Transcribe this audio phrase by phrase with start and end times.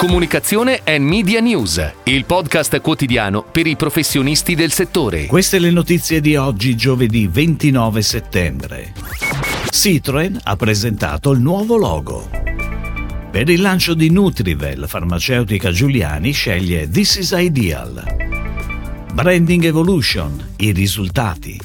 [0.00, 5.26] Comunicazione e Media News, il podcast quotidiano per i professionisti del settore.
[5.26, 8.94] Queste le notizie di oggi, giovedì 29 settembre.
[9.70, 12.30] Citroën ha presentato il nuovo logo.
[13.30, 18.02] Per il lancio di Nutrivel, farmaceutica Giuliani sceglie This is Ideal.
[19.12, 21.60] Branding Evolution, i risultati.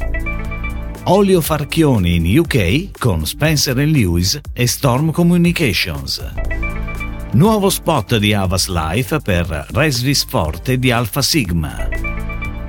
[1.05, 6.54] Olio Farchioni in UK con Spencer Lewis e Storm Communications.
[7.36, 11.89] Nuovo spot di Avas Life per Resvis Forte di Alpha Sigma.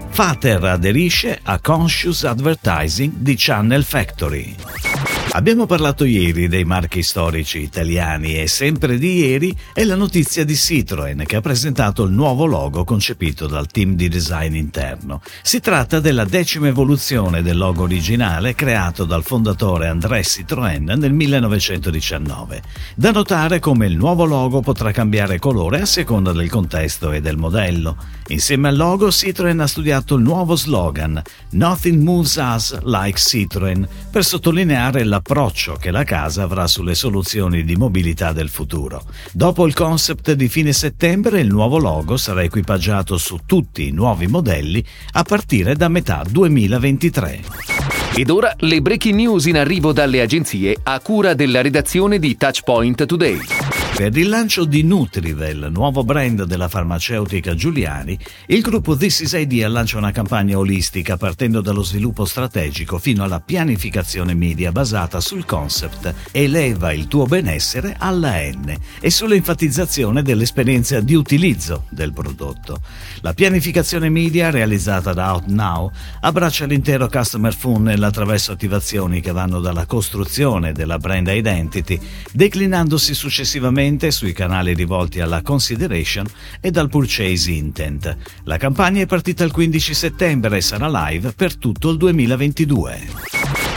[0.08, 4.56] Fater aderisce a Conscious Advertising di Channel Factory.
[5.36, 10.54] Abbiamo parlato ieri dei marchi storici italiani e sempre di ieri è la notizia di
[10.54, 15.20] Citroën che ha presentato il nuovo logo concepito dal team di design interno.
[15.42, 22.62] Si tratta della decima evoluzione del logo originale creato dal fondatore André Citroën nel 1919.
[22.94, 27.36] Da notare come il nuovo logo potrà cambiare colore a seconda del contesto e del
[27.36, 27.98] modello.
[28.28, 34.24] Insieme al logo Citroën ha studiato il nuovo slogan Nothing moves us like Citroën per
[34.24, 39.02] sottolineare la l'approccio che la casa avrà sulle soluzioni di mobilità del futuro.
[39.32, 44.28] Dopo il concept di fine settembre, il nuovo logo sarà equipaggiato su tutti i nuovi
[44.28, 47.40] modelli a partire da metà 2023.
[48.14, 53.04] Ed ora le breaking news in arrivo dalle agenzie a cura della redazione di Touchpoint
[53.04, 53.65] Today.
[53.96, 59.70] Per il lancio di Nutrivel, nuovo brand della farmaceutica Giuliani, il gruppo This is Idea
[59.70, 66.12] lancia una campagna olistica partendo dallo sviluppo strategico fino alla pianificazione media basata sul concept
[66.30, 72.82] Eleva il tuo benessere alla N e sull'enfatizzazione dell'esperienza di utilizzo del prodotto.
[73.22, 79.86] La pianificazione media realizzata da OutNow abbraccia l'intero customer funnel attraverso attivazioni che vanno dalla
[79.86, 81.98] costruzione della brand identity,
[82.30, 86.26] declinandosi successivamente direttamente sui canali rivolti alla consideration
[86.60, 88.16] e dal purchase intent.
[88.44, 93.25] La campagna è partita il 15 settembre e sarà live per tutto il 2022.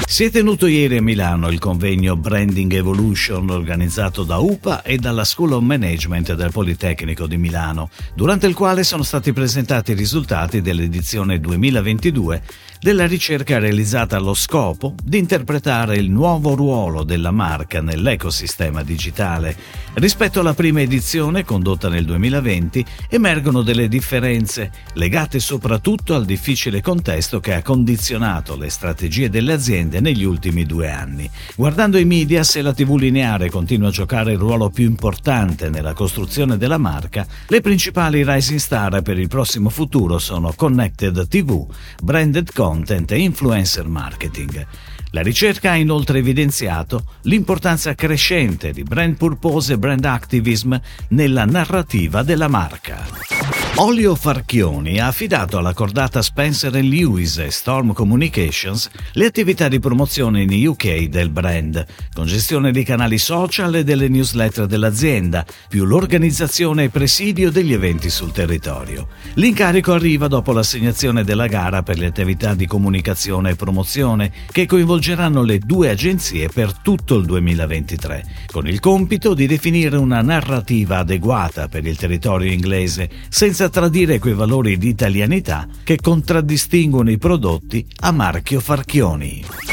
[0.06, 5.24] Si è tenuto ieri a Milano il convegno Branding Evolution organizzato da UPA e dalla
[5.24, 10.62] School of Management del Politecnico di Milano, durante il quale sono stati presentati i risultati
[10.62, 12.42] dell'edizione 2022
[12.80, 19.56] della ricerca realizzata allo scopo di interpretare il nuovo ruolo della marca nell'ecosistema digitale.
[19.96, 27.42] Rispetto alla prima edizione, condotta nel 2020, emergono delle differenze legate soprattutto al difficile contesto
[27.42, 31.28] che ha condizionato le strategie delle aziende negli ultimi due anni.
[31.56, 35.94] Guardando i media, se la TV lineare continua a giocare il ruolo più importante nella
[35.94, 41.66] costruzione della marca, le principali rising star per il prossimo futuro sono Connected TV,
[42.04, 44.68] Branded content e influencer marketing.
[45.12, 50.76] La ricerca ha inoltre evidenziato l'importanza crescente di brand purpose e brand activism
[51.10, 53.59] nella narrativa della marca.
[53.82, 60.42] Olio Farchioni ha affidato alla cordata Spencer Lewis e Storm Communications le attività di promozione
[60.42, 66.84] in UK del brand, con gestione dei canali social e delle newsletter dell'azienda, più l'organizzazione
[66.84, 69.08] e presidio degli eventi sul territorio.
[69.36, 75.42] L'incarico arriva dopo l'assegnazione della gara per le attività di comunicazione e promozione che coinvolgeranno
[75.42, 81.70] le due agenzie per tutto il 2023, con il compito di definire una narrativa adeguata
[81.70, 88.12] per il territorio inglese senza tradire quei valori di italianità che contraddistinguono i prodotti a
[88.12, 89.69] marchio Farchioni.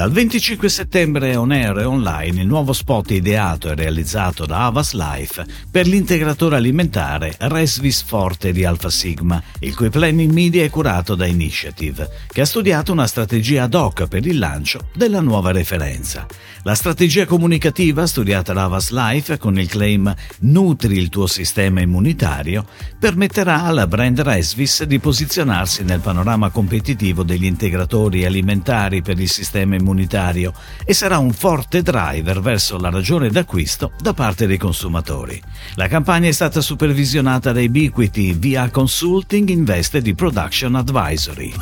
[0.00, 4.94] Dal 25 settembre on air e online il nuovo spot ideato e realizzato da Avas
[4.94, 11.14] Life per l'integratore alimentare Resvis Forte di Alpha Sigma, il cui planning media è curato
[11.14, 16.26] da Initiative, che ha studiato una strategia ad hoc per il lancio della nuova referenza.
[16.62, 22.64] La strategia comunicativa studiata da Avas Life con il claim Nutri il tuo sistema immunitario
[22.98, 29.74] permetterà alla brand Resvis di posizionarsi nel panorama competitivo degli integratori alimentari per il sistema
[29.74, 30.52] immunitario immunitario
[30.84, 35.40] e sarà un forte driver verso la ragione d'acquisto da parte dei consumatori.
[35.74, 41.52] La campagna è stata supervisionata da Ubiquiti via Consulting Invested di Production Advisory.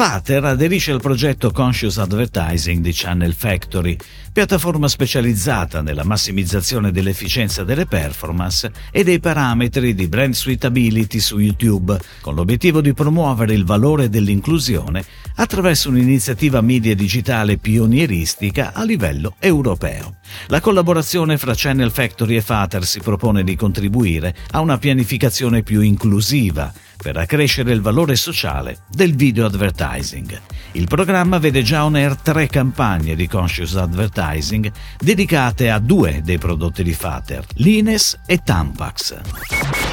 [0.00, 3.98] Pater aderisce al progetto Conscious Advertising di Channel Factory,
[4.32, 12.00] piattaforma specializzata nella massimizzazione dell'efficienza delle performance e dei parametri di brand suitability su YouTube,
[12.22, 15.04] con l'obiettivo di promuovere il valore dell'inclusione
[15.34, 20.16] attraverso un'iniziativa media digitale pionieristica a livello europeo.
[20.46, 25.82] La collaborazione fra Channel Factory e Fater si propone di contribuire a una pianificazione più
[25.82, 30.40] inclusiva per accrescere il valore sociale del video advertising Advertising.
[30.72, 36.38] Il programma vede già on air tre campagne di Conscious Advertising dedicate a due dei
[36.38, 39.20] prodotti di Fater, l'Ines e Tampax.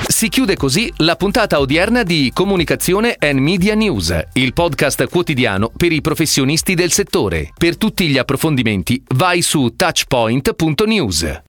[0.08, 5.92] Si chiude così la puntata odierna di Comunicazione and Media News, il podcast quotidiano per
[5.92, 7.52] i professionisti del settore.
[7.58, 11.42] Per tutti gli approfondimenti vai su touchpoint.news.